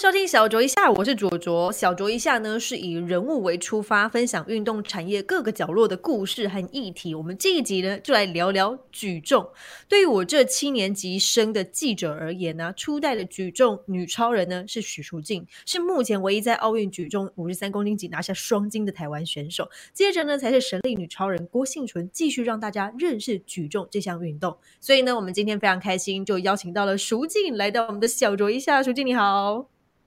[0.00, 1.70] 收听小酌一下，我是卓卓。
[1.70, 7.14] 小酌一下呢，是以人物为出发，分享运动产业各个角落的故事和议题。
[7.14, 9.46] 我们这一集呢，就来聊聊举重。
[9.90, 19.68] 对于我这七年级生的记者而言呢，初代的举重女超人呢是许淑净，是目前唯一在奥运举重五十三公斤级拿下双金的台湾选手。
[19.92, 24.56] 接着呢，才是神力女超人郭幸存，继续让大家认识举重这项运动。
[24.80, 28.82] 所以呢，我们今天非常开心，就邀请到了淑净来到我们的小酌一下。
[28.82, 29.66] 淑净你好。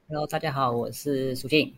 [0.09, 1.73] Hello，大家好，我是苏静。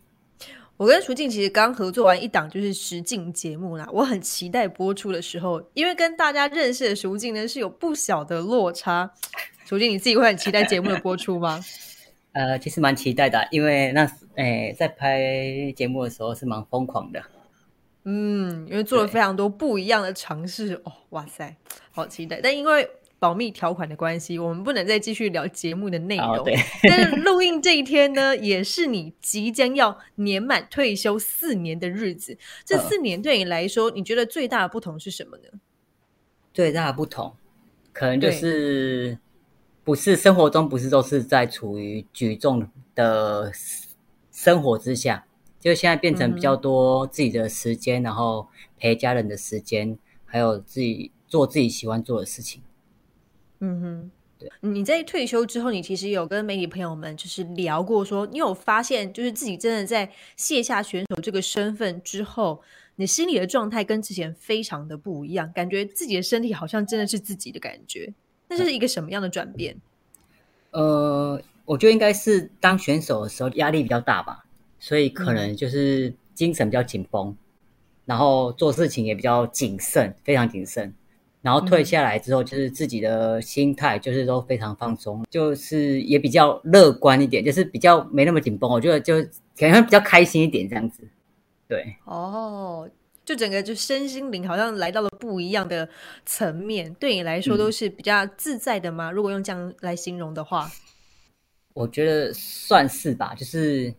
[0.77, 9.13] 我跟苏静其实刚合作完一档就是实境节目啦，我很期待播出的时候，因为跟大家认识的苏静呢是有不小的落差。
[9.65, 11.63] 苏静，你自己会很期待节目的播出吗？
[12.33, 17.21] 呃，其实蛮期待的，因为那诶在拍节目的时候是蛮疯狂的。
[18.05, 21.55] 嗯，因为做了非常多不一样的尝试哦，哇塞，
[21.91, 22.41] 好期待！
[22.41, 26.45] 但因为保密条款的关系，我们不能再继续聊节目的内容。
[26.87, 32.37] 但是录音这一天呢，也是你即将要年满退休四年的日子。
[32.65, 35.43] 这四年对你来说，你觉得最大的不同是什么呢？
[36.53, 37.33] 最大的不同，
[37.91, 39.17] 可能就是
[39.83, 43.51] 不是生活中不是都是在处于举重的
[44.31, 45.25] 生活之下，
[45.59, 52.61] 就现在变成比较多自己的时间，然后陪家人的时间，还有自己做自己喜欢做的事情。
[53.59, 62.61] 嗯哼，对，你在退休之后，你其实有跟媒体朋友们就是聊过，说你有发现，就是自己真的在卸下选手这个身份之后，
[62.97, 68.13] 你心里的状态跟之前非常的不一样，感觉自己的身体好像真的是自己的感觉，
[68.49, 69.77] 那这是一个什么样的转变？
[70.71, 74.45] 呃，我觉得应该是当选手的时候压力比较大吧，
[74.77, 77.33] 所以可能就是精神比较紧绷，
[78.03, 80.93] 然后做事情也比较谨慎，非常谨慎。
[81.45, 88.67] 然后退下来之后，就是自己的心态就是都非常放松，就是也比较乐观一点，就是比较没那么紧绷。
[88.67, 89.17] 我觉得就
[89.55, 91.07] 感觉比较开心一点这样子。
[91.67, 92.89] 对，哦，
[93.23, 95.87] 就整个就身心灵好像来到了不一样的
[96.25, 99.11] 层面，对你来说都是比较自在的吗？
[99.11, 100.67] 如果用这样来形容的话，
[101.75, 103.93] 我觉得算是吧，就是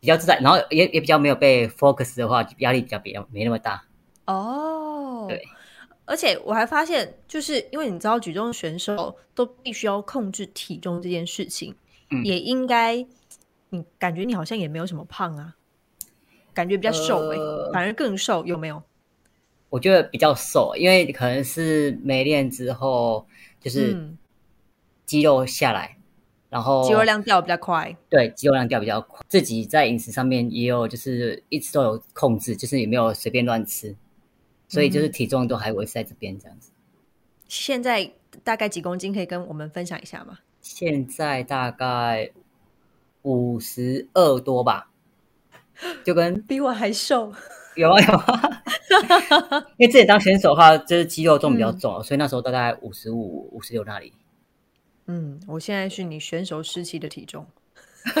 [0.00, 3.84] 比较自在，然后也也比较没有被 focus 的话，压力比较比较没那么大。
[4.26, 5.40] 哦，对。
[6.10, 11.72] 而且我还发现，就是因为你知道举重选手都必须要控制体重这件事情，
[12.24, 13.06] 也应该
[13.68, 15.54] 你感觉你好像也没有什么胖啊，
[16.52, 17.36] 感觉比较瘦哎，
[17.72, 18.82] 反而更瘦，有没有？
[19.68, 23.24] 我觉得比较瘦，因为可能是没练之后，
[23.60, 23.96] 就是
[25.06, 25.96] 肌肉下来，
[26.48, 27.96] 然后肌肉量掉比较快。
[28.08, 33.94] 对，肌肉量掉比较快，自己在饮食上面也有，就是一直都有控制，就是也没有随便乱吃。
[34.70, 36.70] 所以就是体重都还维持在这边这样子。
[37.48, 38.08] 现在
[38.44, 39.12] 大概几公斤？
[39.12, 40.38] 可以跟我们分享一下吗？
[40.62, 42.30] 现在大概
[43.22, 44.88] 五十二多吧，
[46.04, 47.34] 就跟 比我还瘦。
[47.74, 48.62] 有啊有啊，
[49.78, 54.12] 因为自己当选手的话，就是肌肉重比较重，所以那时候大概五十五、五十六那里。
[55.06, 57.44] 嗯，我现在是你选手时期的体重。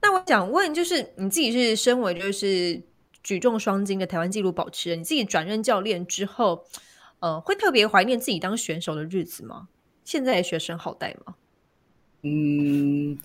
[0.00, 2.80] 那我想问，就是你自己是身为就是。
[3.24, 6.66] 举重双金的台湾纪录保持人，你自己转任教练之后，
[7.20, 9.68] 呃，会特别怀念自己当选手的日子吗？
[10.04, 11.34] 现在的学生好带吗？
[12.20, 13.18] 嗯，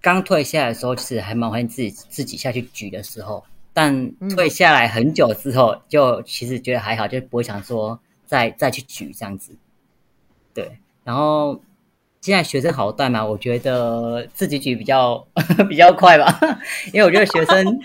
[0.00, 9.52] 刚退下来的时候，其实还蛮怀念自己自己下去举的时候，但退下来很久之后，就其实觉得还好，就不会想说再再去举这样子。
[10.54, 11.60] 对，然后
[12.20, 13.26] 现在学生好带嘛？
[13.26, 15.26] 我觉得自己举比较
[15.68, 16.38] 比较快吧，
[16.92, 17.80] 因为我觉得学生。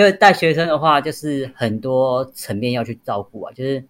[0.00, 3.84] 因为带学生的话，就是很多层面要去照顾啊，就是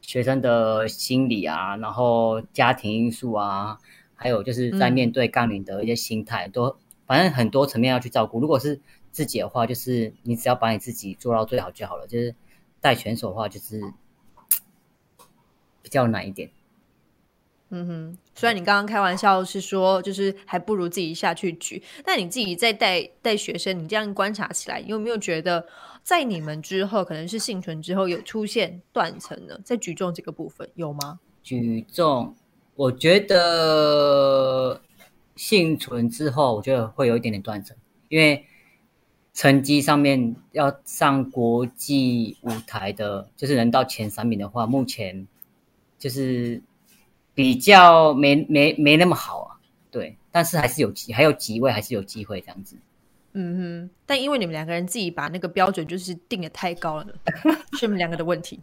[0.00, 3.76] 学生的心理啊，然后家庭因素啊，
[4.14, 8.40] 还有就是在面对杠铃的一些心态，都反正很多层面要去照顾。
[8.40, 12.06] 如果是自己的话，就是你只要把你自己做到最好就好了。
[12.06, 12.34] 就是
[12.80, 13.82] 带选手的话，就是
[15.82, 16.50] 比较难一点。
[17.72, 25.64] 嗯哼，虽然你刚刚开玩笑是说，就是还不如自己下去举，但你自己在带带学生，你这样观察起来，你有没有觉得
[26.02, 29.56] 在你们之后，可能是幸存之后有出现断层呢？
[29.64, 31.20] 在举重这个部分有吗？
[31.44, 32.34] 举重，
[32.74, 34.80] 我觉得
[35.36, 37.76] 幸存之后，我觉得会有一点点断层，
[38.08, 38.44] 因为
[39.32, 45.28] 成绩上面要上国际舞台的，就是能到前三名的话，目前
[45.96, 46.60] 就是。
[47.40, 49.56] 比较没没没那么好啊，
[49.90, 52.76] 对，但是还是有机，还有几位还是有机会这样子。
[53.32, 57.06] 嗯哼，但因为你们两个人自己把那个标准就是定的太高了，
[57.78, 58.58] 是你们两个的问题。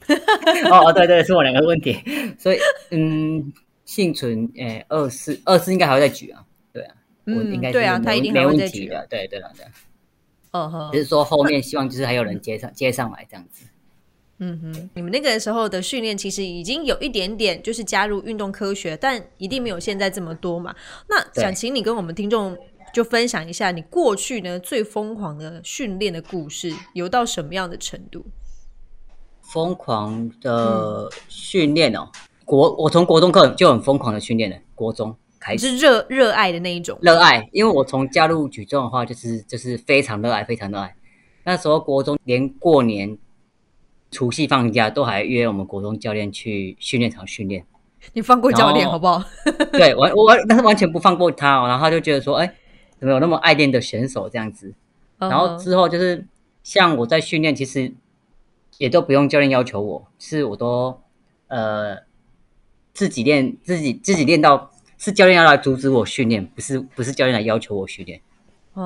[0.69, 1.97] 哦，对对，是我两个问题。
[2.38, 2.59] 所以，
[2.91, 3.51] 嗯，
[3.85, 6.45] 幸存，诶，二四二四应该还会再举啊。
[6.73, 6.95] 对啊，
[7.25, 9.07] 嗯，应该对啊，他一定还会再举的。
[9.09, 9.65] 对对了，对。
[10.51, 13.65] 嗯哼，只是说后面希望就是还有人接上接上来这样子。
[14.39, 20.75] 嗯哼，你们那个时候的训练其实已经有一点点就是加入运动科学，但一定没有现在这么多嘛。
[21.09, 22.55] 那想请你跟我们听众
[22.93, 28.27] 就分享一下你过去呢最疯狂的训练的故事，有到什么样的程度？
[29.41, 32.09] 疯狂的训练哦，
[32.45, 40.95] 国我从国中课就很疯狂的训练了，国中开始是热热爱的那一种热爱，因为我从加入举重的话就是就是非常热爱，非常热爱。
[41.43, 43.17] 那时候国中连过年。
[44.09, 47.65] 除夕放假都还约我们国中教练去训练场训练，
[48.13, 49.24] 你放过教练好不好？
[49.74, 51.68] 对，完我完但是完全不放过他哦。
[51.68, 52.54] 然后他就觉得说，哎，
[53.00, 54.74] 怎么有那么爱练的选手这样子？
[55.18, 56.25] 然后之后就是
[56.63, 57.94] 像我在训练，其实
[58.77, 61.01] 也都不用教练要求我，是我都
[61.48, 61.98] 呃
[62.94, 68.21] 自己练，自己自己练到是教练要来阻止我训练，不是不是教练来要求我训练。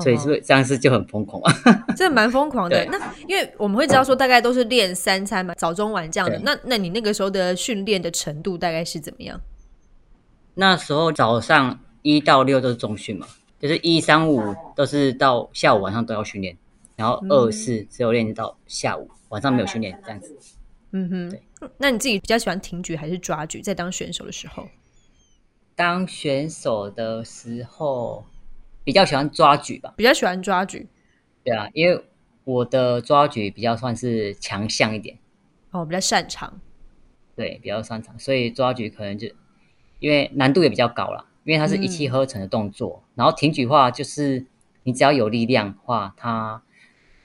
[0.00, 1.52] 所以是不是这样是就很疯狂啊？
[1.96, 2.84] 这蛮疯狂的。
[2.86, 6.38] 那因为我们会知道说，大概都是练三餐嘛，早中晚这样的。
[6.44, 9.40] 那那你那个时候的训练的程度大概是怎么样？
[10.54, 13.26] 那时候早上一到六都是中训嘛，
[13.58, 16.56] 就是一三五都是到下午晚上都要训练，
[16.96, 20.36] 然后二四只有练到下午，晚上没有训练这样子。
[20.92, 21.42] 嗯哼，对。
[21.78, 23.62] 那你自己比较喜欢挺举还是抓举？
[23.62, 24.68] 在当选手的时候？
[25.74, 28.24] 当选手的时候。
[28.84, 30.88] 比较喜欢抓举吧，比较喜欢抓举，
[31.44, 32.04] 对啊，因为
[32.44, 35.16] 我的抓举比较算是强项一点，
[35.70, 36.60] 哦，比较擅长，
[37.36, 39.28] 对，比较擅长，所以抓举可能就
[40.00, 44.44] 因为难度也比较高了，因为它是一气呵成的动作，然后挺举话就是
[44.82, 46.62] 你只要有力量话，它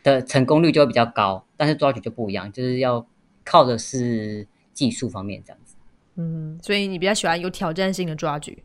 [0.04, 3.08] 的成功率就会比较高，但是抓举就不一样，就是要
[3.44, 5.76] 靠的是技术方面这样子，
[6.18, 8.64] 嗯，所以你比较喜欢有挑战性的抓举。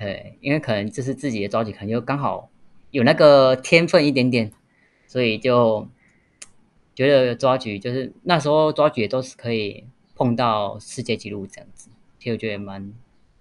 [0.00, 2.48] 对，因为可能就是自己的抓举，可能就刚好
[2.90, 4.50] 有那个天分一点点，
[5.06, 5.86] 所以就
[6.94, 9.84] 觉得抓举就是那时候抓举都是可以
[10.16, 12.90] 碰到世界纪录这样子，其实我觉得蛮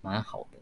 [0.02, 0.60] 蛮好的。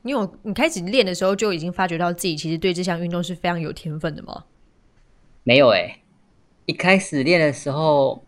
[0.00, 4.46] 你有你开始练的时候就已经发觉到自己其实对这项运动是非常有天分的吗？
[5.42, 6.00] 没有哎，
[6.64, 8.24] 一开始练的时候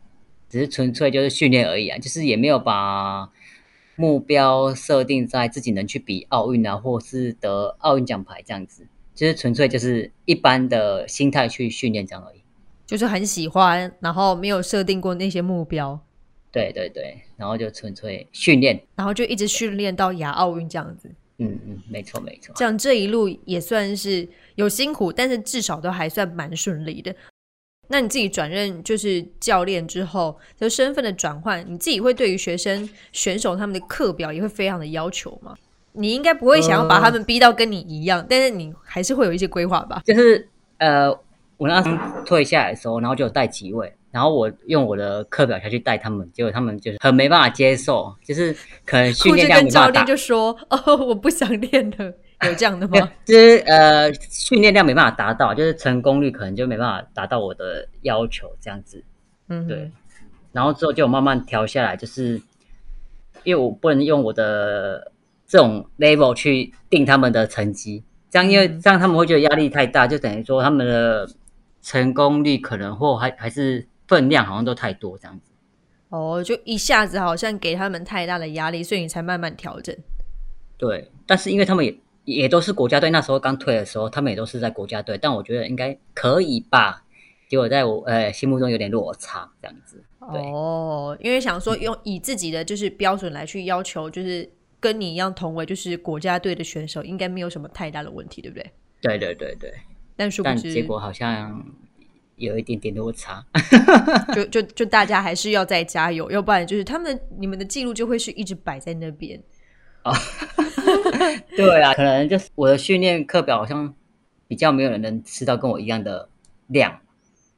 [0.50, 3.32] 只是纯粹就是训练而已啊，就是也没有把。
[3.96, 12.40] 目标设定在自己能去比奥运啊，或是得奥运奖牌这样子，就是纯粹就是一般的心态去训练这样而已。
[12.86, 15.98] 就是很喜欢，然后没有设定过那些目标。
[16.50, 21.10] 对对对，然后就纯粹训练，然后就一直训练到亚奥运这样子。
[21.38, 22.52] 嗯嗯，没错没错。
[22.54, 27.14] 这样这一路也算是有辛苦，但是至少都还算蛮顺利的。
[27.92, 35.54] 那你自己转任就是教练之后，就身份的转换，你自己会对于学生选手他们的课表也会非常的要求吗？
[35.92, 40.00] 你应该不会想要把他们逼到跟你一样，但是你还是会有一些规划吧？
[40.06, 40.48] 就是
[40.78, 41.10] 呃，
[41.58, 41.90] 我那时
[42.24, 48.56] 退下来的时候，然后就带几位，然后我用我的课表下去带他们，结果他们就是很没办法接受，就是
[48.86, 52.14] 可能训练量跟教练就说：“哦，我不想练了。”
[52.48, 53.10] 有这样的吗？
[53.24, 59.04] 就是呃，训练量没办法达到，就是成功率可能就没办法达到我的要求，这样子。
[59.48, 59.90] 嗯，对。
[60.52, 62.40] 然后之后就慢慢调下来，就是
[63.44, 65.12] 因为我不能用我的
[65.46, 71.28] 这种 level 去定他们的成绩，这样因为这样他们会觉得压力太大，就等于说他们的
[71.80, 75.52] 成功率可能或还还是分量好像都太多这样子。
[76.08, 79.96] 哦，就一下子好像给他们太大的压力，所以你才慢慢调整。
[80.76, 81.94] 对，但是因为他们也。
[82.24, 87.04] 也都是国家队，那时候刚退的时候，他们也都是在国家队，但我觉得应该可以吧。
[87.48, 90.02] 结果在我呃心目中有点落差，这样子。
[90.20, 94.48] 哦，因为想说用以自己的就是标准来去要求，就是
[94.78, 98.70] 跟你一样同为就是国家队的选手，应该没有什么太大的问题，对不对？
[99.00, 99.72] 对对对对。
[100.16, 101.62] 但但结果好像
[102.36, 103.44] 有一点点落差。
[104.34, 109.42] 就就就大家还是要再加油，要不然就是他们你们的记录就会是一直摆在那边。
[110.02, 110.12] 啊，
[111.56, 113.94] 对啊，可能就是我的训练课表好像
[114.48, 116.28] 比较没有人能吃到跟我一样的
[116.66, 117.00] 量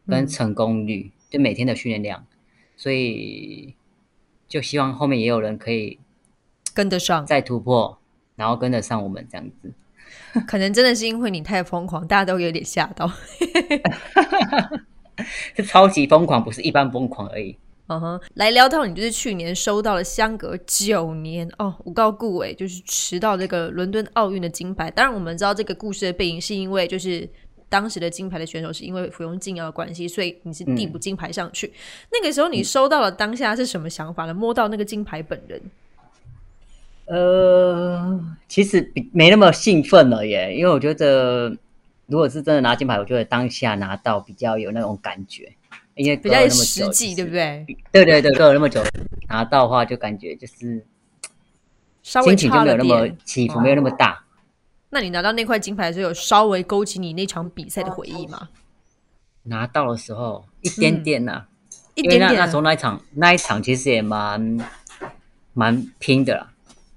[0.07, 2.27] 跟成功率，就每天的训练量，
[2.77, 3.75] 所以
[4.47, 5.99] 就希望后面也有人可以
[6.73, 7.99] 跟得上，再突破，
[8.37, 9.73] 然后跟得上我们这样子。
[10.47, 13.11] 可能真的是因为你太疯狂，大家都有点吓到，
[15.57, 17.57] 是超级疯狂，不是一般疯狂而已。
[17.87, 24.91] 嗯哼，来聊到你就是去年收到了相隔九年哦，我告顾伟就是迟到这个伦敦奥运的金牌。
[24.91, 27.29] 当然，我们知道这个故事的背景是因为就是
[27.69, 31.71] 当时的金牌的选手是因为服用禁药的关系，所以你是递补金牌上去。
[32.11, 34.33] 那个时候你收到了当下是什么想法呢？
[34.33, 35.61] 摸到那个金牌本人？
[37.07, 41.55] 呃，其实比没那么兴奋了耶，因为我觉得
[42.07, 45.53] 如果是真的拿金牌，我觉得当下拿到比较有那种感觉，
[45.95, 47.65] 因为比较实际，对不对？
[47.93, 48.83] 对对对，隔了那么久
[49.29, 50.85] 拿到的话，就感觉就是
[52.03, 54.25] 心情就没有那么起伏，没有那么大。
[54.91, 58.49] 那你拿到那块金牌的时候，有稍微勾起你那场比赛的回忆吗？
[59.45, 61.45] 拿到的时候一点点呐，
[61.95, 62.35] 一点点。
[62.35, 64.59] 那时候那一场那一场其实也蛮
[65.53, 66.53] 蛮拼的啦。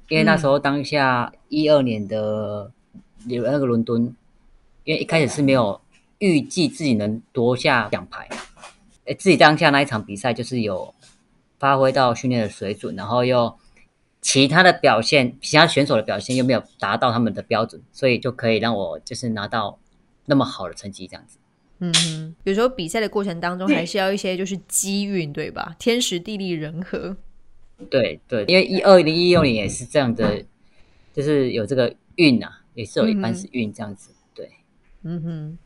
[0.10, 2.72] 因为那时候当下一二年的
[3.26, 4.16] 有那个伦敦，
[4.86, 5.82] 因为一开始是没有
[6.20, 8.30] 预计自己能夺下奖牌，
[9.08, 10.94] 诶，自己当下那一场比赛就是有
[11.58, 13.58] 发挥到训练的水准，然后又
[14.22, 19.80] 其他的表现，其他选手的表现又没有达到他们的标准，所以就可以让我就是拿到
[20.26, 21.38] 那么好的成绩这样子。
[21.80, 25.76] 嗯哼，有时候比赛的过程当中还是要一些就是机运，对吧？
[25.80, 27.16] 天时地利人和。
[27.90, 30.44] 对对，因为一二零一六年也是这样的，
[31.14, 34.12] 就是有这个运啊，也是有一半是运这样子。
[34.34, 34.50] 对，
[35.04, 35.58] 嗯哼。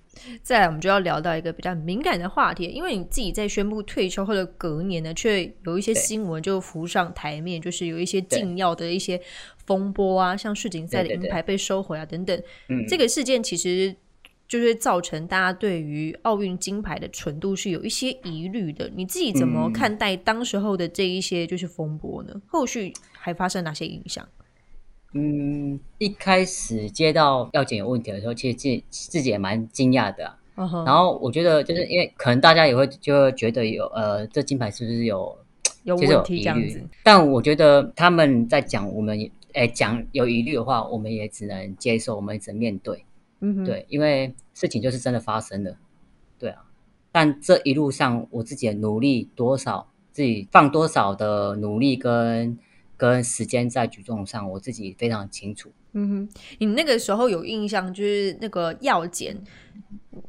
[0.44, 9.20] 再来，我们就要聊到一个比较敏感的话题，因为你自己在宣布退休后的隔年呢，却有一些新闻就浮上台面，就是有一些禁药的一些
[9.65, 12.38] 风波啊，像世锦赛的银牌被收回啊等等。
[12.70, 13.96] 嗯，这个事件其实。
[14.51, 18.91] 就是造成大家对于奥运金牌的纯度是有一些疑虑的。
[18.94, 22.34] 你自己怎么看待当时候的这一些就是风波呢？
[22.48, 24.27] 后续还发生哪些影响？
[25.13, 30.36] 嗯，一开始接到药检有问题的时候，其实自自己也蛮惊讶的。
[30.86, 35.36] 然后我觉得就是因为可能大家也会就会觉得有呃，这金牌是不是有
[35.84, 36.82] 有问题这样子？
[37.03, 39.18] 但我觉得他们在讲我们
[39.53, 43.03] 诶讲有疑虑的话，我们也只能接受，我们只能面对。
[43.39, 45.75] 嗯，对，因为事情就是真的发生了，
[46.38, 46.63] 对啊。
[47.12, 52.58] 但这一路上，我自己的努力多少，自己放多少的努力跟
[53.01, 55.72] 跟时间在举重上，我自己非常清楚。
[55.93, 56.29] 嗯哼，
[56.60, 59.36] 你那个时候有印象，就是那个药检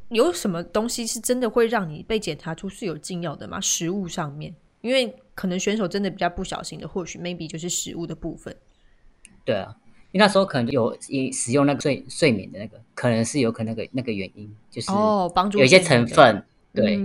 [0.09, 3.61] 有什么东西是真的会让你被检查出是有禁药的吗？
[3.61, 4.51] 食物上面，
[4.81, 8.55] 因为可能选手真的比较不小心的，或许 maybe 就是食物的部分。
[9.45, 9.75] 对啊。
[10.11, 10.97] 因为那时候可能有
[11.31, 16.43] 使用那个睡睡眠的那个，可能是有可能那个那个原因，就是哦，帮助有一些成分。
[16.73, 16.99] 对，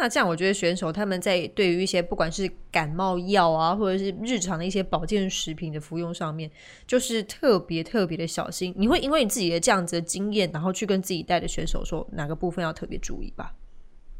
[0.00, 6.50] 那这样我觉得选手他们在对于一些不管是感冒药啊，或者是日常的一些保健食品的服用上面，
[6.86, 8.74] 就是特别特别的小心。
[8.76, 13.54] 你会因为你自己的这样子的经验，然后去跟自己带的选手说哪个部分要特别注意吧？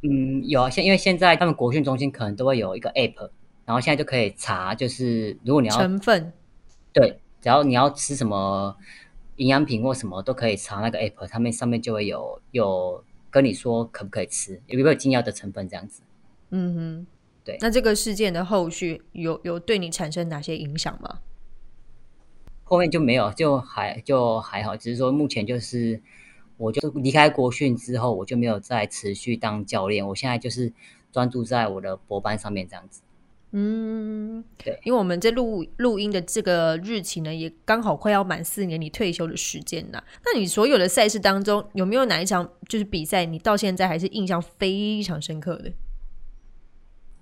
[0.02, 3.30] 嗯，有啊，现因为现在他们国训中心可能都会有一个 app，
[3.64, 6.32] 然后现在就可以查，就是如果你要成分，
[6.92, 7.18] 对。
[7.42, 8.76] 只要你要吃什么
[9.37, 16.02] 营养品或什么，都可以查那个 app，他们上面就会有有跟你说可不可以吃，有没有禁药的成分这样子。
[16.50, 17.06] 嗯哼，
[17.44, 17.56] 对。
[17.60, 21.20] 那这个事件的后续有有对你产生哪些影响吗？
[22.64, 26.00] 后面就没有，就还就还好，只是说目前就是
[26.56, 30.72] 我就离开国训之后，我就没有再持续当教练，我现在就是
[31.10, 33.02] 专注在我的博班上面这样子。
[33.52, 40.04] 嗯，对，因为我们在录录音的这个日期呢，也刚好快要满四年你退休的时间了。
[40.25, 45.73] 那你所有的赛事当中，有没有哪一场就是比赛，你到现在还是印象非常深刻的？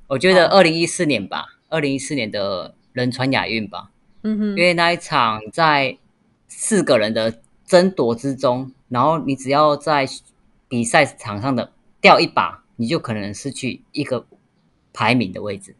[0.09, 3.91] 我觉得二零一四年吧，二零一四年的仁川亚运吧。
[4.23, 5.97] 嗯哼，因为那一场在
[6.47, 10.07] 四个人的争夺之中，然后你只要在
[10.69, 14.27] 比赛场上的掉一把，你就可能失去一个
[14.93, 15.75] 排名的位置。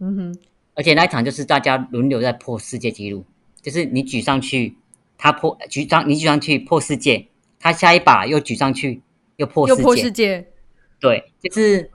[0.00, 0.38] 嗯哼，
[0.74, 3.24] 而且那一场就是大家轮流在破世界纪录，
[3.60, 4.76] 就是你举上去，
[5.16, 7.26] 他破举上你举上去破世界，
[7.58, 9.02] 他下一把又举上去
[9.36, 10.46] 又破又破世界，
[11.00, 11.90] 对，就是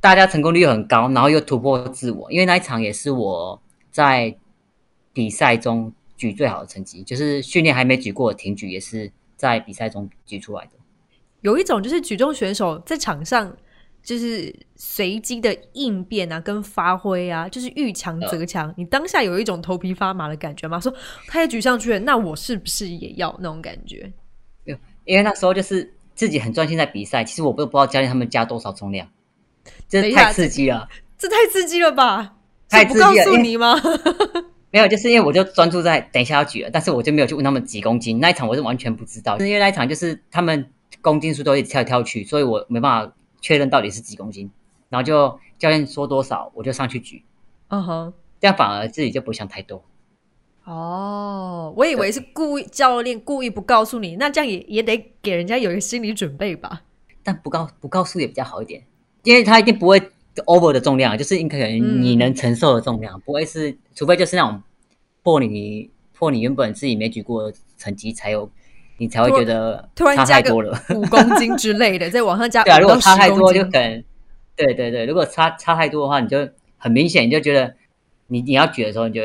[0.00, 4.34] 大家成功率很高，然后又突破自我，因为那一场也是我在
[5.12, 10.70] 比赛中举最好的成绩，就是训练还没举过挺举，也是在比赛中举出来的。
[11.42, 13.56] 有一种就是举重选手在场上。
[14.02, 18.72] 就是随机的应变啊，跟发挥啊，就是遇强则强。
[18.76, 20.80] 你当下有一种头皮发麻的感觉吗？
[20.80, 20.92] 说
[21.26, 24.10] 他也举上去了，那我是不是也要那种感觉？
[25.04, 29.08] 因为那时候就是自己很专心在比赛，其实我都不知道教练他们加多少重量，
[29.88, 30.88] 这太刺激了，
[31.18, 32.34] 这太刺激了吧？
[32.68, 33.74] 太不告诉你吗？
[34.70, 38.20] 没有，就是因为我就专注在等一下要举了，但是我就没有去问他们几公斤。
[38.20, 43.14] 那一场我是完全不知道，因为那一场就是他们公斤数都一直跳来跳去，所以我没办法。
[43.40, 44.50] 确认到底是几公斤，
[44.88, 47.22] 然后就教练说多少，我就上去举。
[47.68, 49.84] 嗯哼，这样反而自己就不想太多。
[50.64, 56.82] 哦，我以为是故意教练故意不告诉你，那这样也也得给人家有一个心理准备吧。
[57.22, 58.82] 但不告不告诉也比较好一点，
[59.22, 60.00] 因为他一定不会
[60.46, 64.62] over 的重量，就是应该可能你能承受的重量，不会是，除非就是那种
[65.22, 68.50] 破你破你原本自己没举过的成绩才有，
[68.98, 74.04] 你才会觉得突然差太多了，五公斤之类的， 在往上加对啊，如果差太多就可能，
[74.54, 77.74] 对对对，如果差差太多的话，你就很明显你就觉得
[78.26, 79.22] 你你要举的时候你就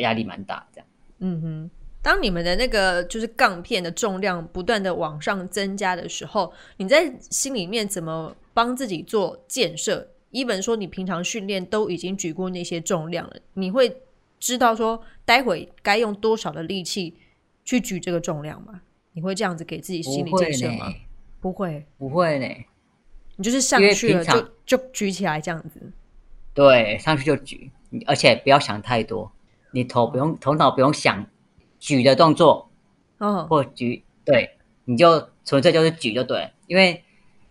[0.00, 0.86] 压力蛮大，这样。
[1.20, 1.70] 嗯哼。
[2.02, 10.06] 当你们的那个就是杠片的重量不断的往上增加的时候，你在心里面怎么帮自己做建设？
[10.30, 14.02] 一本说你平常训练都已经举过那些重量了，你会
[14.38, 17.16] 知道说待会该用多少的力气
[17.64, 18.82] 去举这个重量吗？
[19.16, 20.92] 你会这样子给自己心理建设吗？
[21.40, 22.46] 不会，不会呢。
[23.36, 25.90] 你就是上去了就就举起来这样子。
[26.52, 27.70] 对，上去就举，
[28.06, 29.32] 而且不要想太多，
[29.70, 31.26] 你头不用头脑不用想。
[31.78, 32.70] 举的动作，
[33.18, 37.02] 哦，或举，对，你就纯粹就是举就对，因为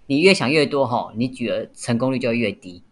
[0.06, 2.84] 你越想越多哈，你举的成功率就越低。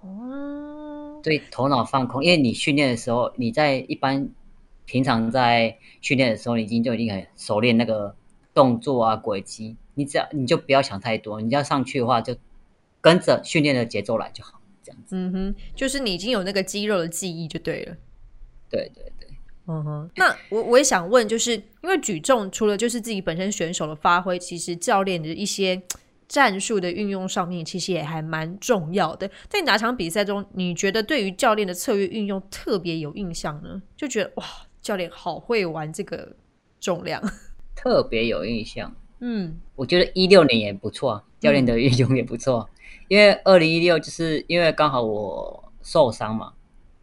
[0.00, 4.28] 哦，对，头脑放空，因为你训练的时候，你在一般
[4.88, 8.16] 平常在训练的时候，你已经就已经很熟练那个
[8.54, 12.34] 动作啊轨迹，你只要你就不要想太多，你要上去的话就
[13.00, 15.14] 跟着训练的节奏来就好，这样子。
[15.14, 17.96] 嗯哼，就是你已经有那个肌肉的记忆就对了。
[18.70, 19.12] 对对。
[19.70, 25.82] 嗯哼，那我我也想问，就是因为举重除了就是自己本身选手的发挥，其实教练的一些
[26.26, 29.30] 战术的运用上面，其实也还蛮重要的。
[29.46, 33.82] 在哪场比赛中，你觉得对于教练的策略运用特别有印象呢？
[33.94, 34.44] 就觉得哇，
[34.88, 36.34] 教练好会玩这个
[36.80, 37.22] 重量，
[37.76, 38.94] 特别有印象。
[39.20, 42.70] 嗯，我觉得一六年也不错，教练的运用也不错。
[43.08, 46.54] 因为二零一六就是因为刚好我受伤嘛，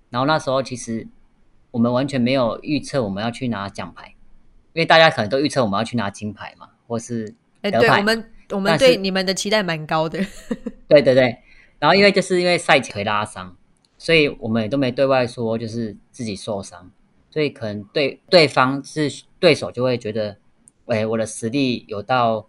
[0.10, 1.08] 然后那时候其实。
[1.72, 4.16] 我们完全没有预测我们要去拿奖牌，
[4.72, 10.18] 因为大家可能都预测我们要去拿金牌嘛，或是哎，对我们我们对你们的期待蛮高的。
[10.88, 11.38] 对对对，
[11.78, 13.58] 然后因为就是因为赛前腿拉伤，
[13.98, 16.90] 所以我们也都没对外说就是自己受伤，
[17.36, 20.38] 所以可能对对方是对手就会觉得，
[20.86, 22.48] 哎，我的实力有到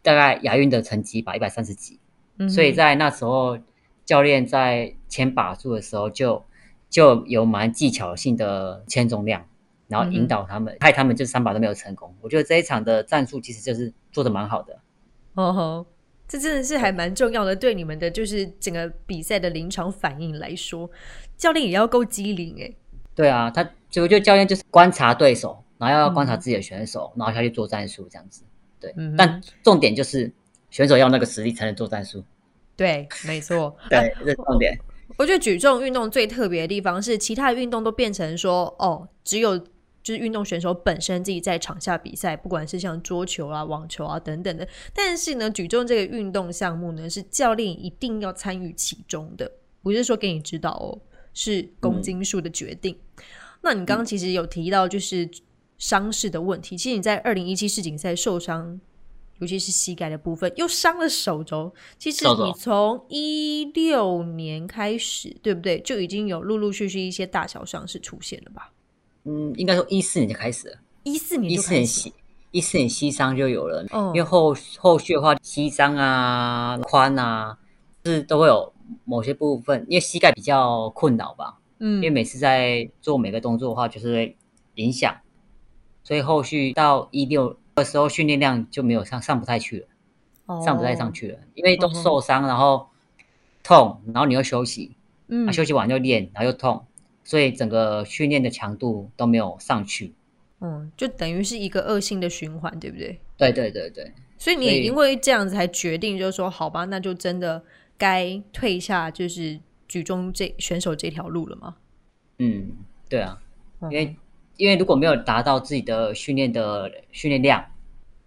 [0.00, 2.00] 大概亚运的成绩吧，一百三十几，
[2.48, 3.58] 所以在那时候
[4.06, 6.42] 教练在牵把数的时候就。
[6.88, 9.44] 就有蛮技巧性的牵重量，
[9.88, 12.14] 然后引导他们，害他们就三把都没有成功。
[12.20, 14.78] 我觉得这一场的战术其实就是做的蛮好的。
[15.34, 15.86] 哦吼，
[16.28, 20.88] 这真的是还蛮重要的，对你们的就是整个比赛的临场反应来说，
[21.36, 22.72] 教练也要够机灵哎。
[23.16, 28.42] 对啊，他就我觉得教练就是观察对手，然后要观察自己的选手，然后下去做战术这样子。
[28.78, 30.30] 对，但重点就是
[30.68, 32.22] 选手要那个实力才能做战术。
[32.76, 33.74] 对，没错。
[33.88, 34.78] 对，这是重点。
[35.16, 44.68] 我觉得举重运动最特别的地方是，其他的运动都变成说，哦，只有就是运动选手本身自己在场下比赛，不管是像桌球啊、网球啊等等的。
[44.92, 49.50] 但是呢，举重这个运动项目呢，是教练一定要参与其中的，
[49.82, 51.00] 不是说给你指导哦，
[51.32, 52.94] 是公斤数的决定。
[53.66, 55.28] 那你刚刚其实有提到就是
[55.76, 58.80] 伤势的问题，其实你在二零一七世锦赛受伤。
[59.38, 61.70] 尤其是膝盖的部分，又伤了手肘。
[61.98, 65.78] 其实你从一六年开始，对不对？
[65.80, 68.72] 就已经有陆陆续续一些大小伤势出现了吧？
[69.24, 70.78] 嗯，应该说一四年就开始了。
[71.02, 72.14] 一四年，一四年膝
[72.50, 73.84] 一四年膝伤就有了。
[73.92, 77.58] 因为后后续的话，膝伤啊、髋啊，
[78.06, 78.72] 是都会有
[79.04, 81.58] 某些部分，因为膝盖比较困扰吧。
[81.78, 84.36] 嗯，因为每次在做每个动作的话，就是会
[84.76, 85.16] 影响，
[86.02, 87.58] 所以后续到一六。
[87.76, 89.80] 的时候训练量就没有上上不太去
[90.46, 92.86] 了，上不太上去了，因为都受伤，然后
[93.62, 94.96] 痛，然后你又休息，
[95.28, 96.86] 嗯，休息完就练，然后又痛，
[97.22, 100.14] 所以整个训练的强度都没有上去，
[100.62, 103.20] 嗯，就等于是一个恶性的循环，对不对？
[103.36, 107.62] 对对对对，所以你也因为这样子才决定，就是说，好吧，那就真的
[107.98, 111.76] 该退下，就是举重这选手这条路了吗？
[112.38, 112.72] 嗯，
[113.08, 113.38] 对啊，
[113.82, 114.16] 因为。
[114.58, 117.62] 因为如果没有达到自己的训练的训练量，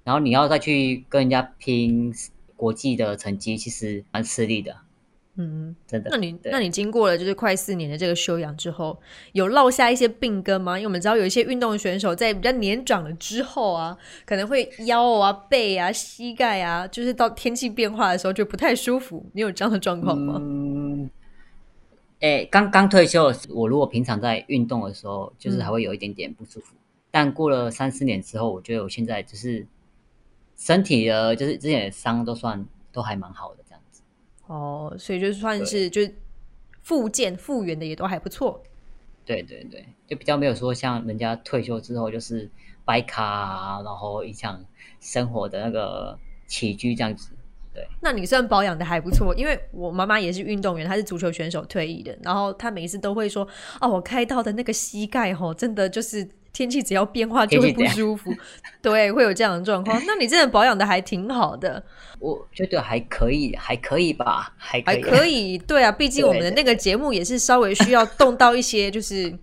[0.03, 2.13] 然后你要再去跟人家拼
[2.55, 4.75] 国际的成绩，其实蛮吃力的。
[5.37, 6.11] 嗯，真的。
[6.11, 10.77] 那你那你经过了就是快四年的这个修养之后，有落下一些病根吗？
[10.77, 19.27] 因为我们知道有一些运动选手在比较年长了之后啊，可能会腰啊、背啊、膝盖啊，就是到天气变化的时候就不太舒服。
[19.33, 20.39] 你有这样的状况吗？
[22.19, 26.75] 哎，刚刚退休，我如果平常在运动的时候，就是还会有一点点不舒服。
[27.11, 29.65] 但过了三四年之后，我觉得我现在就是
[30.57, 34.01] 身体的，就是之前的伤都算都还蛮好的这样子。
[34.47, 36.01] 哦，所以就算是就
[36.81, 38.61] 复健复原的也都还不错。
[39.25, 42.49] 对对对，就比较没有说像人家退休之后就是
[42.83, 44.63] 摆卡啊，然后影响
[44.99, 47.31] 生活的那个起居这样子。
[47.79, 53.47] 对，那你算保养的还不错，因为我妈妈也是运动员，她是足球选手退役的，然后她每一次都会说
[53.79, 58.33] ：“哦，我开到的那个膝盖吼，真的就是天气只要变化就会不舒服。
[58.81, 60.01] ”对，会有这样的状况。
[60.05, 61.81] 那你真的保养的还挺好的，
[62.19, 65.57] 我觉得还可以，还可以吧，还还可以。
[65.57, 69.33] 对啊，毕竟我们的那个节目也是稍微需要动到一些就是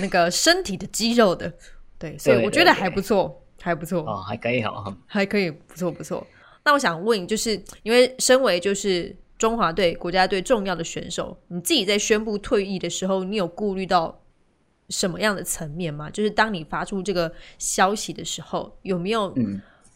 [0.00, 1.50] 那个身体的肌肉的，
[1.98, 6.26] 对，所以我觉得还不错，还不错哦，还可以，好，还可以，不错，不错。
[6.62, 14.22] 那我想问，就是因为身为就是中华队国家队重要的选手，你自己在宣布退役的时候，你有顾虑到
[14.90, 16.10] 什么样的层面吗？
[16.10, 19.34] 就是当你发出这个消息的时候，有没有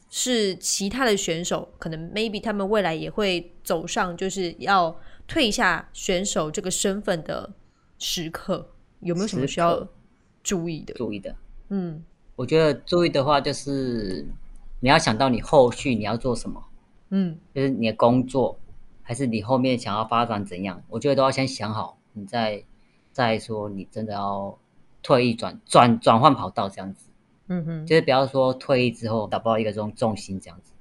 [0.08, 7.52] 是其他的选手可能 maybe 他们未来也会走上就是要退下选手这个身份的
[7.98, 9.86] 时刻，有没有什么需要
[10.42, 10.94] 注意的？
[10.94, 11.36] 注意的，
[11.68, 12.02] 嗯，
[12.36, 14.26] 我觉得注意的话就是。
[14.84, 16.62] 你要想到你后续你要做什么，
[17.08, 18.58] 嗯，就是你的工作，
[19.00, 20.82] 还是你后面想要发展怎样？
[20.90, 22.62] 我觉得都要先想好，你再
[23.10, 24.58] 再说你真的要
[25.02, 27.08] 退役转转转换跑道这样子，
[27.48, 30.74] 嗯哼，就是不要说退役之后找不到一个这种重心这样子，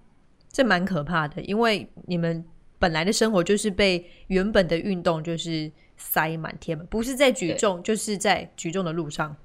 [0.51, 2.43] 这蛮可怕的，因为你们
[2.77, 9.37] 本来的生活就是被原本的运动就是塞满天满，不是在举重就是在举重的路上，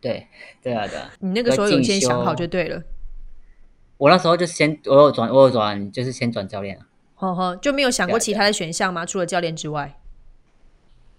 [0.00, 0.26] 对
[0.62, 2.82] 对啊对啊，你那个时候有先想好就对了。
[3.96, 9.06] 我那时候就先我有转我有转就是先转教练啊，呵呵，就没有想过其他的选项吗？
[9.06, 9.98] 除了教练之外，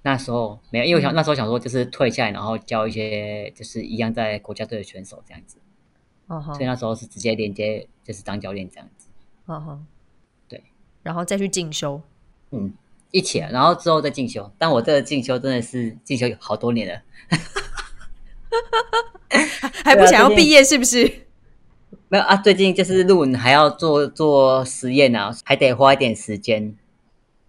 [0.02, 5.58] 那时候没有，因为我想那时候想说就是退下来，然后教一些就是一样在国家队的选手这样子，
[6.28, 9.08] 哦所以那时候是直接连接就是当教练这样子，
[9.46, 9.80] 哦呵，
[10.48, 10.64] 对，
[11.02, 12.02] 然后再去进修，
[12.52, 12.74] 嗯，
[13.12, 17.02] 一起，然后之后再进修，但我这个进修真的是进修有好多年了，
[19.84, 21.25] 还不想要毕业是不是？
[22.08, 26.76] 没有啊，最近就是论文还要做做实验啊，还得花一点时间。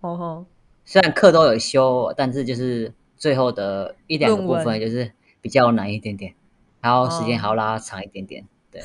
[0.01, 0.47] 哦吼，
[0.85, 6.35] 虽然课都有修，但是就是最后的一两个部分就是比较难一点点，
[6.81, 8.47] 然后时间还要拉长一点点。
[8.71, 8.83] 对。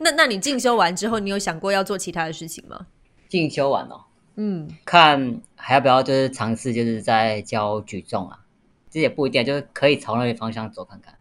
[0.00, 2.86] 那那你进修完之后，你有想过要做其他的事情吗？
[3.28, 4.02] 进修完哦，
[4.36, 8.40] 嗯，看还要不要就是尝试就是在教举重啊，
[8.90, 11.14] 这也不一定，就是可以朝那个方向走看看。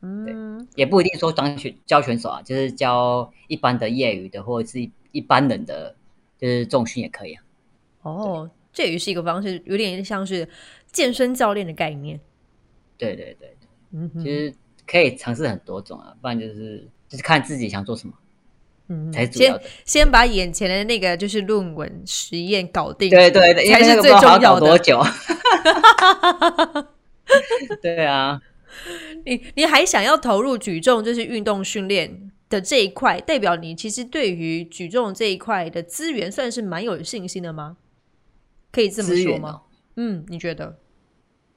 [0.00, 5.94] 嗯，也不一定说当选教选手啊，就是教一般的业余的或者是一般人的，
[6.38, 7.42] 就是重训也可以啊。
[8.02, 10.48] 哦，这也是一个方式，有点像是
[10.92, 12.20] 健身教练的概念。
[12.96, 13.56] 对对对
[13.92, 14.54] 嗯，其实
[14.86, 18.14] 可以尝试很多种啊，不然就是就是看自己想做什么，
[18.86, 19.64] 嗯，才主要的。
[19.84, 24.62] 先把眼前的那个就是论文实验搞定，对对对，才是最重要的。
[24.66, 25.02] 多 久？
[27.82, 28.40] 对啊。
[29.24, 37.76] 你你还想要投入举重，就是运动训练的这一块，代表你其实对于举重这一块的资源算是蛮有信心的吗？
[38.70, 39.62] 可以这么说吗？
[39.96, 40.78] 嗯，你觉得？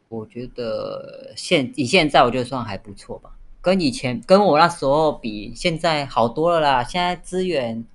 [0.09, 6.83] 我觉得现以现在我觉得算还不错吧，跟以前跟我那时候比，现在好多了啦。
[6.83, 7.85] 现在资源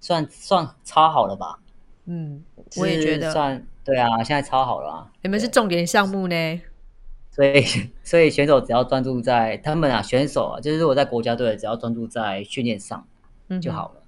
[0.00, 1.58] 算算超好了吧？
[2.06, 2.44] 嗯，
[2.76, 5.10] 我也觉得算对啊，现在超好了。
[5.22, 6.60] 你们是重点项目呢？
[7.34, 7.64] 所以，
[8.04, 13.04] 所以选手只要专注在他们啊，选手啊，就是如果在国家队，只要专注在训练上
[13.60, 14.02] 就好了。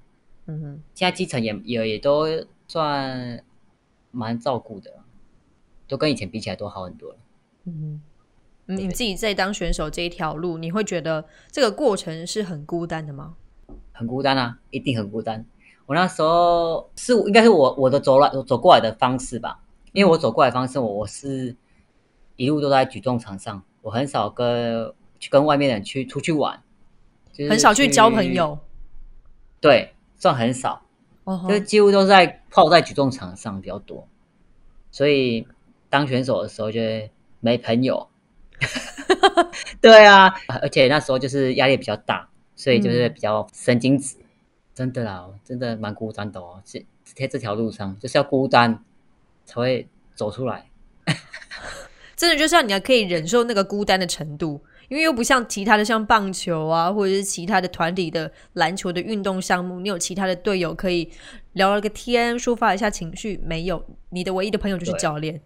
[0.47, 2.25] 嗯哼，现在基层也也也都
[2.69, 3.43] 算
[4.13, 4.93] 蛮照顾的，
[5.89, 7.17] 都跟以前比起来都好很多了。
[7.65, 8.01] 嗯
[8.67, 13.35] 哼，你自己在当选手这一条路，你会觉得这个过程是很孤单的吗？
[13.91, 15.45] 很孤单啊，一定很孤单。
[15.87, 19.61] 我那时候是应该是我我的走来走过来的方式吧，
[19.93, 21.57] 因为我走过来方式，我我是。
[22.37, 26.63] 一路都在举重场上，我很少跟去跟外面人去出去玩，
[27.49, 28.59] 很少去交朋友。
[29.61, 30.83] 对，算很少，
[31.49, 34.07] 就几乎都在泡在举重场上比较多。
[34.91, 35.47] 所以
[35.89, 36.81] 当选手的时候就
[37.41, 38.09] 没朋友。
[39.81, 44.17] 对啊，而且那时候就是压力比较大，所以就是比较神经质。
[44.75, 46.61] 真的啦，真的蛮孤单的哦。
[46.65, 48.85] 这在这条路上，就是要孤单
[49.45, 50.71] 才会走出来。
[52.17, 61.11] 真的就是要你要可以忍受那个孤单的程度，因为又不像其他的像棒球啊，或者是其他的团体的篮球的运动项目，你有其他的队友可以
[61.53, 63.39] 聊了个天，抒发一下情绪。
[63.45, 65.43] 没有，你的唯一的朋友就是教练。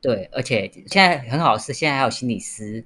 [0.00, 2.84] 对，而且现在很好是现在还有心理师。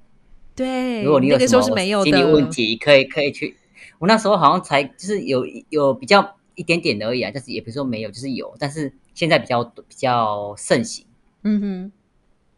[0.55, 1.61] 对，如果你有什么
[2.03, 3.57] 心理问题，可以可以去。
[3.97, 11.05] 我那时候好像才就是有有比较一点点而已啊，但是也不是说没有，就是有，但是现在比较比较盛行。
[11.43, 11.91] 嗯哼。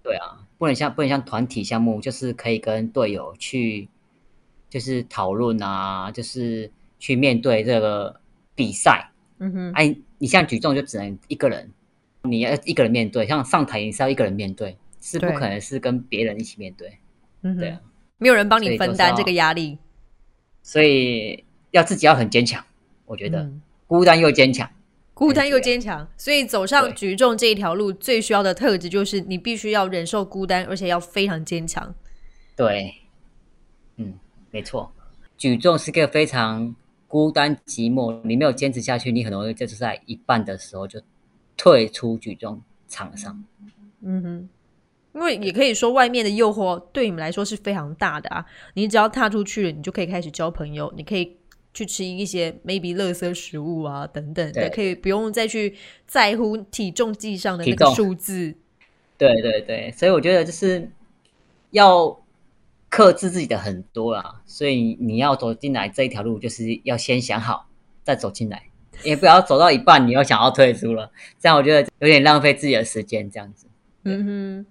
[0.03, 3.87] 对啊，不能像不能像团体项目，就是可以跟队友去
[4.69, 8.19] 就是讨论啊，就是去面对这个
[8.55, 9.11] 比赛。
[9.39, 11.71] 嗯哼，哎，你像举重就只能一个人，
[12.23, 16.89] 你要一个人面对，像上台也是要一个人面对，是不可能是跟别人一起面对。
[17.41, 17.81] 嗯哼对啊，
[18.17, 19.77] 没有人帮你分担这个压力。
[20.63, 22.63] 所以要自己要很坚强，
[23.05, 24.69] 我觉得、嗯孤单又坚强。
[25.21, 31.93] 孤单又坚强，所以走上举重这一条路，最需要的特质就是你必须要忍受孤单，而且要非常坚强。
[32.55, 32.91] 对，
[33.97, 34.15] 嗯，
[34.49, 34.91] 没错，
[35.37, 36.75] 举重是个非常
[37.07, 40.99] 孤单寂寞，你没有坚持下去，你很容易就是在一半的时候就
[41.55, 43.43] 退出举重场上。
[44.01, 44.49] 嗯哼，
[45.13, 48.43] 因为也可以说，外面的诱惑对你们来说是非常大的啊。
[48.73, 51.37] 你只要踏出去了，你就可以开始交朋友，你可以
[51.73, 58.55] 去吃一些 maybe 垃圾食物啊等等可以不用再去在乎体重计上的那个数字。
[59.17, 60.89] 对对对，所以我觉得就是
[61.69, 62.19] 要
[62.89, 67.67] 克制自己的很多啦，所以你要走进来这一条路，就是要先想好
[68.03, 68.63] 再走进来，
[69.03, 73.67] 也不要走到一半你又想要退出了，这样我觉得有点浪费自己的时间，这样子。
[74.03, 74.65] 嗯哼，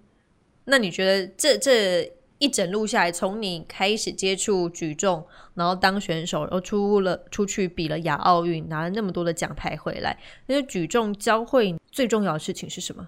[0.64, 5.24] 那你觉得这这一整路下来，从你开始接触举重，
[5.60, 13.06] 然后当选手，然后出了出去比了亚奥运，拿了那么多的奖牌回来，那就举重教会你最重要的事情是什么？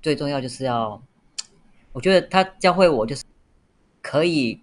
[0.00, 1.02] 最重要就是要，
[1.92, 3.22] 我觉得他教会我就是
[4.00, 4.62] 可以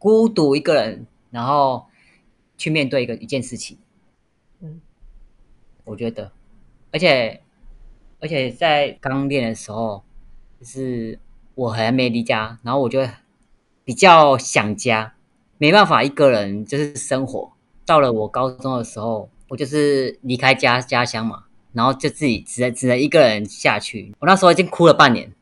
[0.00, 1.86] 孤独一个人，然后
[2.58, 3.78] 去面对一个一件事情。
[4.58, 4.80] 嗯，
[5.84, 6.32] 我觉得，
[6.90, 7.40] 而且
[8.18, 10.02] 而且在刚练的时候，
[10.58, 11.20] 就是
[11.54, 13.06] 我还没离家，然后我就
[13.84, 15.14] 比较想家，
[15.62, 17.52] 没办法一个人就是生活。
[17.86, 24.12] 到了我高中的时候，我就是离开家家乡嘛，然后就自己只能只能一个人下去。
[24.18, 25.32] 我那时候已经哭了半年，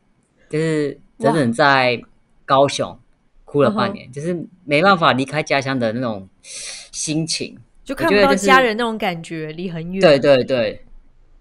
[0.47, 1.99] 就是整整在
[2.45, 2.99] 高雄
[3.45, 7.57] 哭了半年，就是没办法离开家乡的那种心情。
[7.83, 9.99] 就看不到家人那种感觉，离很远。
[9.99, 10.85] 对对对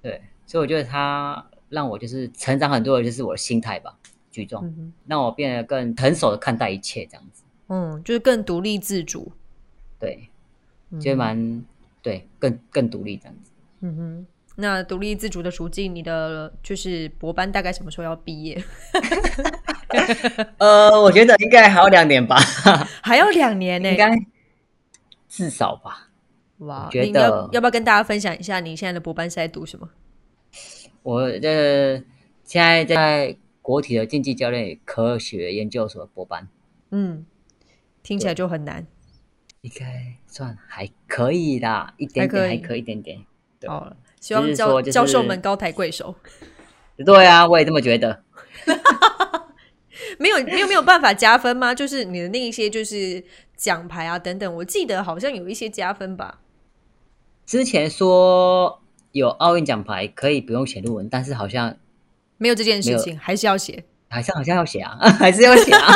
[0.01, 3.95] 对，所以我觉得他让我就是成长很多的，就是我的心态吧，
[4.31, 7.43] 举重嗯，让我变得更成熟的看待一切，这样子。
[7.71, 9.33] 嗯，就是更独立自主。
[9.99, 10.29] 对，
[10.91, 11.65] 嗯觉得蛮
[12.03, 13.51] 对，更更独立这样子。
[13.81, 18.63] 嗯哼，那独立自主的属境，你的就是博班大概什么时候要毕业？
[20.59, 22.37] 呃，我觉得应该还要两年吧，
[23.03, 24.11] 还要两年呢、应该
[25.29, 26.11] 至少吧。
[26.59, 29.89] 哇，我觉得要不要跟大家分享一下你现在的博班是在读什么？
[31.03, 31.97] 我这
[32.45, 36.49] 现在在国体的竞技教练科学研究所博班，
[36.91, 37.25] 嗯，
[38.03, 38.87] 听起来就很难。
[39.63, 43.23] 应该算还可以啦，一点点还可以一点点。
[43.59, 46.15] 对好了，希望教、教授们高抬贵手。
[47.05, 48.23] 对啊，我也这么觉得。
[50.19, 51.75] 没有没有没有办法加分吗？
[51.75, 53.23] 就是你的那一些就是
[53.57, 56.41] 奖牌啊等等，我记得好像有一些加分吧。
[57.47, 58.83] 之前说
[59.13, 61.77] 有奥运奖牌可以不用写论文，但是好像
[62.39, 63.85] 没有这件事情，还是要写。
[64.09, 65.93] 好像好像要写啊， 还是要写啊。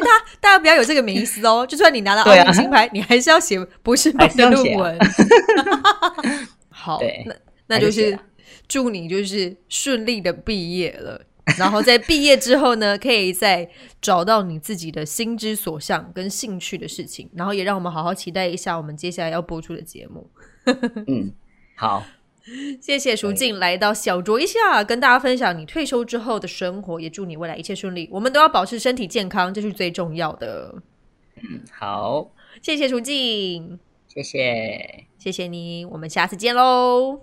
[0.00, 4.98] 大家 大家不要有这个迷思哦， 就算你拿了奥运金牌，你还是要写博士班还是的论文。
[6.68, 7.34] 好，那
[7.66, 8.18] 那就是
[8.68, 11.22] 祝你就是顺利的毕业了。
[11.58, 13.70] 然后在毕业之后呢，可以再
[14.02, 20.28] 找到你自己的心之所向跟兴趣的事情，然后也让我们好好期待一下我们接下来要播出的节目。
[21.06, 21.32] 嗯，
[21.76, 22.04] 好，
[22.80, 28.08] 谢谢淑静来到小酌一下，跟大家分享你退休之后的生活，也祝你未来一切顺利。
[28.12, 30.74] 我们都要保持身体健康，这是最重要的。
[31.72, 32.30] 好，
[32.62, 35.04] 谢谢舒静，谢谢。
[35.18, 37.20] 谢谢你，我们下次见喽。